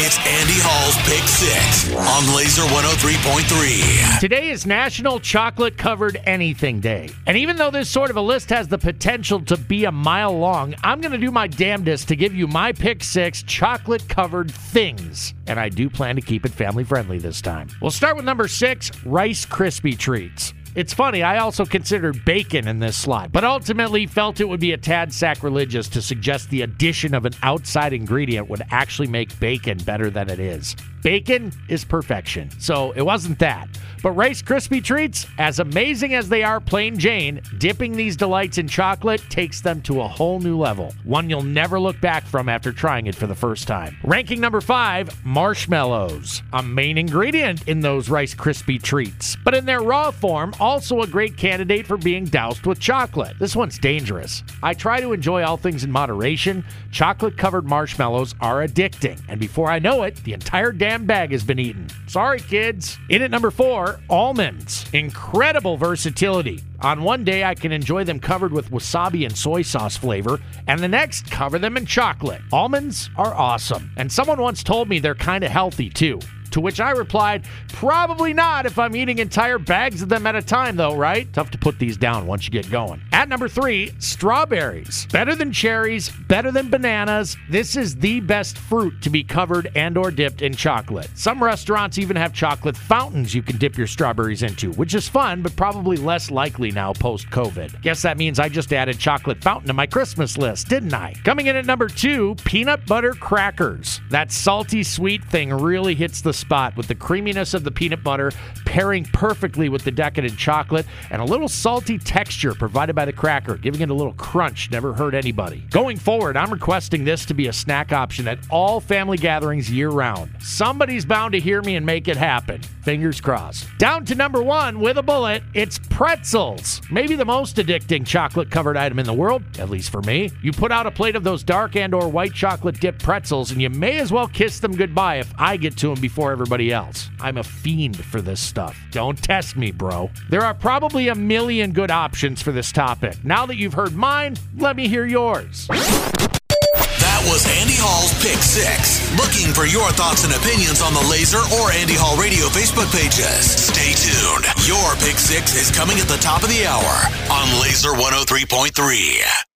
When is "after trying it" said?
42.48-43.14